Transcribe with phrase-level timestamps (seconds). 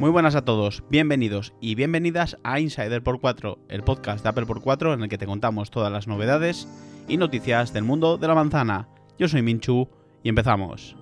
[0.00, 4.46] Muy buenas a todos, bienvenidos y bienvenidas a Insider por 4, el podcast de Apple
[4.46, 6.66] por 4 en el que te contamos todas las novedades
[7.06, 8.88] y noticias del mundo de la manzana.
[9.18, 9.90] Yo soy Minchu
[10.22, 10.96] y empezamos.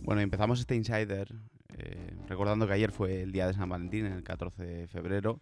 [0.00, 1.32] Bueno, empezamos este Insider
[1.78, 5.38] eh, recordando que ayer fue el día de San Valentín, el 14 de febrero,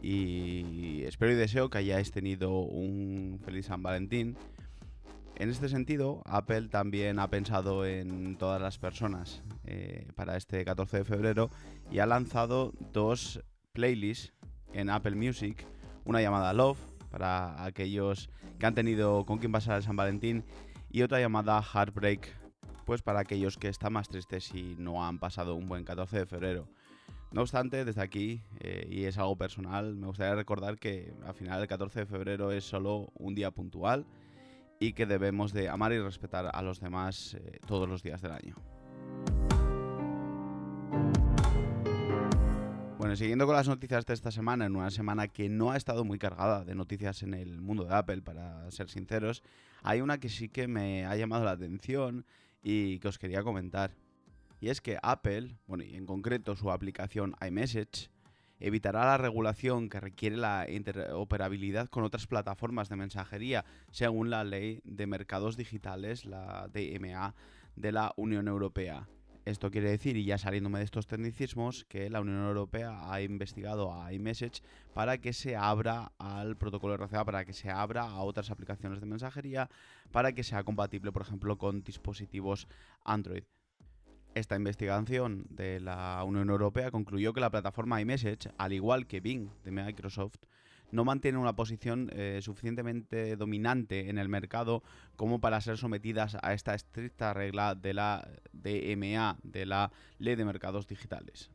[0.00, 4.36] y espero y deseo que hayáis tenido un feliz San Valentín
[5.38, 10.98] en este sentido, Apple también ha pensado en todas las personas eh, para este 14
[10.98, 11.50] de febrero
[11.92, 13.40] y ha lanzado dos
[13.72, 14.32] playlists
[14.72, 15.64] en Apple Music,
[16.04, 16.80] una llamada Love
[17.10, 20.44] para aquellos que han tenido con quien pasar el San Valentín
[20.90, 22.34] y otra llamada Heartbreak,
[22.84, 26.26] pues para aquellos que están más tristes y no han pasado un buen 14 de
[26.26, 26.68] febrero.
[27.30, 31.60] No obstante, desde aquí, eh, y es algo personal, me gustaría recordar que al final
[31.60, 34.04] el 14 de febrero es solo un día puntual
[34.80, 38.32] y que debemos de amar y respetar a los demás eh, todos los días del
[38.32, 38.56] año.
[42.98, 46.04] Bueno, siguiendo con las noticias de esta semana, en una semana que no ha estado
[46.04, 49.42] muy cargada de noticias en el mundo de Apple, para ser sinceros,
[49.82, 52.26] hay una que sí que me ha llamado la atención
[52.60, 53.94] y que os quería comentar.
[54.60, 58.10] Y es que Apple, bueno, y en concreto su aplicación iMessage,
[58.60, 64.80] evitará la regulación que requiere la interoperabilidad con otras plataformas de mensajería, según la Ley
[64.84, 67.34] de Mercados Digitales, la DMA,
[67.76, 69.08] de la Unión Europea.
[69.48, 73.94] Esto quiere decir, y ya saliéndome de estos tecnicismos, que la Unión Europea ha investigado
[73.94, 78.50] a iMessage para que se abra al protocolo RCA, para que se abra a otras
[78.50, 79.70] aplicaciones de mensajería,
[80.12, 82.68] para que sea compatible, por ejemplo, con dispositivos
[83.04, 83.44] Android.
[84.34, 89.50] Esta investigación de la Unión Europea concluyó que la plataforma iMessage, al igual que Bing
[89.64, 90.36] de Microsoft,
[90.90, 94.82] no mantiene una posición eh, suficientemente dominante en el mercado
[95.16, 100.44] como para ser sometidas a esta estricta regla de la DMA, de la Ley de
[100.44, 101.50] Mercados Digitales.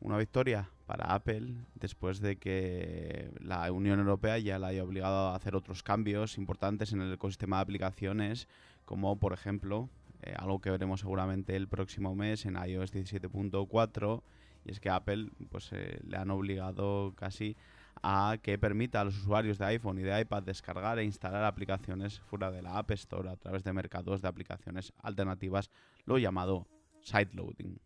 [0.00, 5.36] Una victoria para Apple después de que la Unión Europea ya la haya obligado a
[5.36, 8.46] hacer otros cambios importantes en el ecosistema de aplicaciones,
[8.84, 9.88] como por ejemplo
[10.22, 14.22] eh, algo que veremos seguramente el próximo mes en iOS 17.4
[14.64, 17.56] y es que Apple pues eh, le han obligado casi
[18.02, 22.20] a que permita a los usuarios de iPhone y de iPad descargar e instalar aplicaciones
[22.20, 25.70] fuera de la App Store a través de mercados de aplicaciones alternativas,
[26.04, 26.66] lo llamado
[27.00, 27.80] sideloading.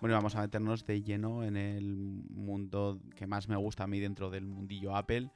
[0.00, 1.96] Bueno, vamos a meternos de lleno en el
[2.30, 5.30] mundo que más me gusta a mí dentro del mundillo Apple,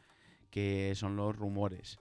[0.52, 1.98] que son los rumores.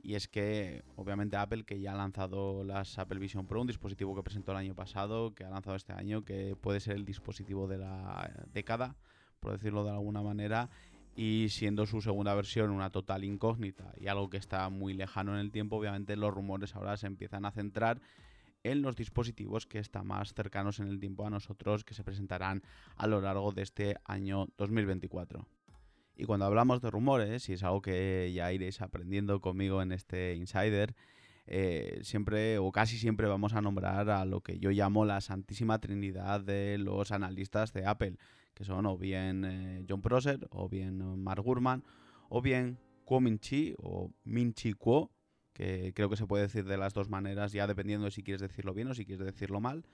[0.00, 4.14] Y es que, obviamente, Apple, que ya ha lanzado las Apple Vision Pro, un dispositivo
[4.14, 7.66] que presentó el año pasado, que ha lanzado este año, que puede ser el dispositivo
[7.66, 8.96] de la década,
[9.40, 10.70] por decirlo de alguna manera,
[11.16, 15.40] y siendo su segunda versión una total incógnita y algo que está muy lejano en
[15.40, 18.00] el tiempo, obviamente los rumores ahora se empiezan a centrar
[18.62, 22.62] en los dispositivos que están más cercanos en el tiempo a nosotros, que se presentarán
[22.96, 25.44] a lo largo de este año 2024.
[26.18, 30.34] Y cuando hablamos de rumores, y es algo que ya iréis aprendiendo conmigo en este
[30.34, 30.96] Insider,
[31.46, 35.78] eh, siempre o casi siempre vamos a nombrar a lo que yo llamo la santísima
[35.80, 38.16] trinidad de los analistas de Apple,
[38.52, 41.84] que son o bien eh, John Prosser, o bien Mark Gurman,
[42.28, 45.12] o bien Kuo Min Chi o Min Chi Kuo,
[45.52, 48.40] que creo que se puede decir de las dos maneras, ya dependiendo de si quieres
[48.40, 49.84] decirlo bien o si quieres decirlo mal.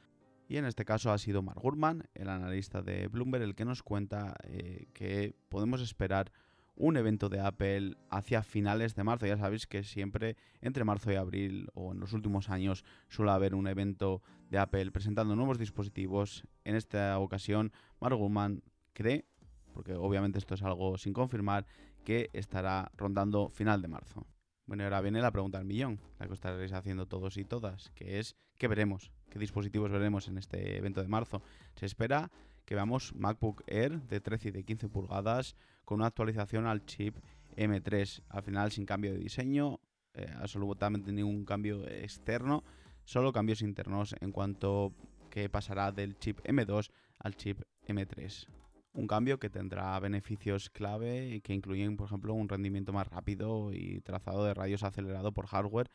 [0.49, 3.82] Y en este caso ha sido Mark Gurman, el analista de Bloomberg, el que nos
[3.82, 6.31] cuenta eh, que podemos esperar
[6.77, 9.27] un evento de Apple hacia finales de marzo.
[9.27, 13.54] Ya sabéis que siempre entre marzo y abril o en los últimos años suele haber
[13.54, 16.47] un evento de Apple presentando nuevos dispositivos.
[16.65, 19.24] En esta ocasión, Mark Gurman cree,
[19.72, 21.66] porque obviamente esto es algo sin confirmar,
[22.04, 24.27] que estará rondando final de marzo.
[24.66, 27.91] Bueno, y ahora viene la pregunta del millón, la que estaréis haciendo todos y todas,
[27.95, 29.10] que es ¿qué veremos?
[29.34, 31.42] ¿Qué dispositivos veremos en este evento de marzo?
[31.75, 32.31] Se espera
[32.65, 37.16] que veamos MacBook Air de 13 y de 15 pulgadas con una actualización al chip
[37.57, 39.81] M3, al final sin cambio de diseño,
[40.13, 42.63] eh, absolutamente ningún cambio externo,
[43.03, 44.95] solo cambios internos en cuanto
[45.31, 48.47] que pasará del chip M2 al chip M3
[48.92, 54.01] un cambio que tendrá beneficios clave que incluyen, por ejemplo, un rendimiento más rápido y
[54.03, 55.91] trazado de rayos acelerado por hardware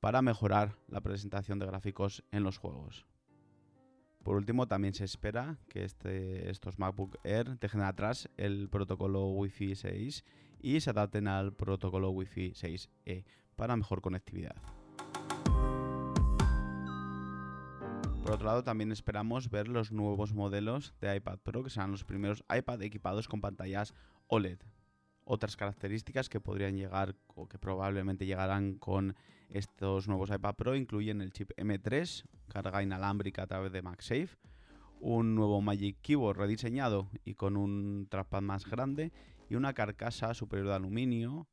[0.00, 3.06] para mejorar la presentación de gráficos en los juegos.
[4.22, 9.74] Por último, también se espera que este, estos MacBook Air dejen atrás el protocolo Wi-Fi
[9.74, 10.24] 6
[10.60, 13.24] y se adapten al protocolo Wi-Fi 6E
[13.56, 14.56] para mejor conectividad.
[18.22, 22.04] Por otro lado, también esperamos ver los nuevos modelos de iPad Pro, que serán los
[22.04, 23.94] primeros iPad equipados con pantallas
[24.26, 24.58] OLED.
[25.30, 29.14] Otras características que podrían llegar o que probablemente llegarán con
[29.50, 34.30] estos nuevos iPad Pro incluyen el chip M3, carga inalámbrica a través de MagSafe,
[35.00, 39.12] un nuevo Magic Keyboard rediseñado y con un trackpad más grande
[39.50, 41.46] y una carcasa superior de aluminio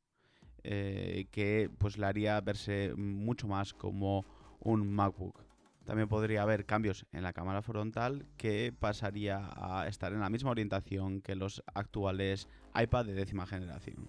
[0.64, 4.24] eh, que pues le haría verse mucho más como
[4.58, 5.44] un MacBook.
[5.86, 10.50] También podría haber cambios en la cámara frontal que pasaría a estar en la misma
[10.50, 14.08] orientación que los actuales iPad de décima generación.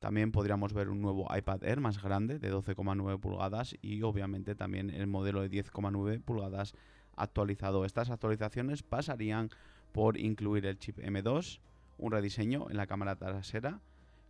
[0.00, 4.90] También podríamos ver un nuevo iPad Air más grande de 12,9 pulgadas y obviamente también
[4.90, 6.74] el modelo de 10,9 pulgadas
[7.14, 7.84] actualizado.
[7.84, 9.50] Estas actualizaciones pasarían
[9.92, 11.60] por incluir el chip M2,
[11.98, 13.80] un rediseño en la cámara trasera,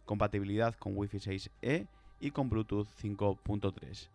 [0.04, 1.86] compatibilidad con Wi-Fi 6E
[2.20, 4.10] y con Bluetooth 5.3.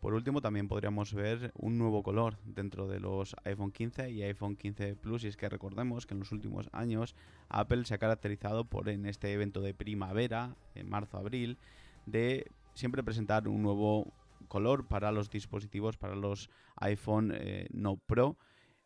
[0.00, 4.56] Por último, también podríamos ver un nuevo color dentro de los iPhone 15 y iPhone
[4.56, 5.24] 15 Plus.
[5.24, 7.14] Y es que recordemos que en los últimos años
[7.50, 11.58] Apple se ha caracterizado por en este evento de primavera, en marzo-abril,
[12.06, 14.10] de siempre presentar un nuevo
[14.48, 18.38] color para los dispositivos, para los iPhone eh, no Pro.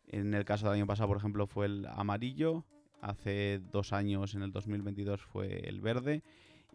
[0.07, 2.65] En el caso del año pasado, por ejemplo, fue el amarillo.
[3.01, 6.23] Hace dos años, en el 2022, fue el verde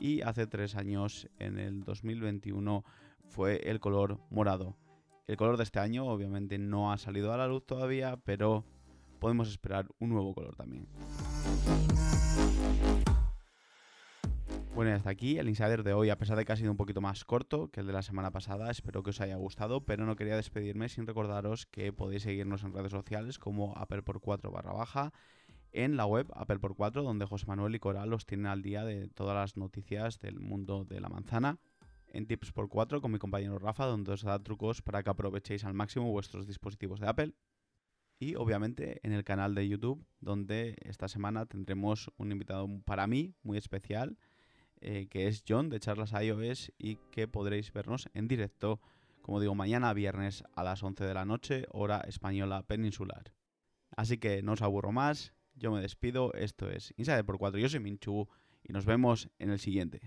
[0.01, 2.85] y hace tres años, en el 2021,
[3.29, 4.77] fue el color morado.
[5.29, 8.65] El color de este año obviamente no ha salido a la luz todavía, pero
[9.21, 10.89] podemos esperar un nuevo color también.
[14.75, 16.77] Bueno, y hasta aquí el insider de hoy, a pesar de que ha sido un
[16.77, 20.07] poquito más corto que el de la semana pasada, espero que os haya gustado, pero
[20.07, 24.51] no quería despedirme sin recordaros que podéis seguirnos en redes sociales como Apple por 4
[24.51, 25.13] barra baja,
[25.73, 28.85] en la web Apple por 4, donde José Manuel y Coral os tienen al día
[28.85, 31.59] de todas las noticias del mundo de la manzana.
[32.09, 35.65] En Tips por 4 con mi compañero Rafa, donde os da trucos para que aprovechéis
[35.65, 37.35] al máximo vuestros dispositivos de Apple.
[38.19, 43.35] Y obviamente en el canal de YouTube, donde esta semana tendremos un invitado para mí
[43.43, 44.19] muy especial,
[44.81, 48.81] eh, que es John de Charlas iOS y que podréis vernos en directo,
[49.23, 53.33] como digo, mañana viernes a las 11 de la noche, hora española peninsular.
[53.97, 57.69] Así que no os aburro más, yo me despido, esto es Insider por 4, yo
[57.69, 58.27] soy Minchu
[58.65, 60.01] y nos vemos en el siguiente.